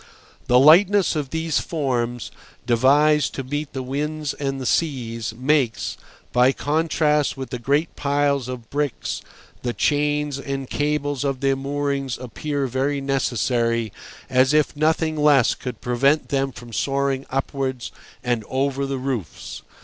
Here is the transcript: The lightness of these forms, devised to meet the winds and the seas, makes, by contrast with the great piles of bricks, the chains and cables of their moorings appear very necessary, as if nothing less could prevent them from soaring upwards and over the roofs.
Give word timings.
The 0.47 0.57
lightness 0.57 1.15
of 1.15 1.29
these 1.29 1.59
forms, 1.59 2.31
devised 2.65 3.35
to 3.35 3.43
meet 3.43 3.73
the 3.73 3.83
winds 3.83 4.33
and 4.33 4.59
the 4.59 4.65
seas, 4.65 5.31
makes, 5.37 5.95
by 6.33 6.53
contrast 6.53 7.37
with 7.37 7.51
the 7.51 7.59
great 7.59 7.95
piles 7.95 8.47
of 8.47 8.71
bricks, 8.71 9.21
the 9.61 9.73
chains 9.73 10.39
and 10.39 10.67
cables 10.67 11.23
of 11.23 11.41
their 11.41 11.55
moorings 11.55 12.17
appear 12.17 12.65
very 12.65 12.99
necessary, 12.99 13.93
as 14.27 14.55
if 14.55 14.75
nothing 14.75 15.17
less 15.17 15.53
could 15.53 15.81
prevent 15.81 16.29
them 16.29 16.51
from 16.51 16.73
soaring 16.73 17.27
upwards 17.29 17.91
and 18.23 18.43
over 18.49 18.87
the 18.87 18.97
roofs. 18.97 19.61